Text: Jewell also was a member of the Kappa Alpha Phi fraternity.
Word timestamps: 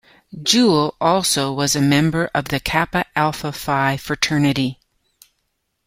Jewell 0.41 0.95
also 0.99 1.53
was 1.53 1.75
a 1.75 1.79
member 1.79 2.31
of 2.33 2.45
the 2.45 2.59
Kappa 2.59 3.05
Alpha 3.15 3.51
Phi 3.51 3.97
fraternity. 3.97 4.79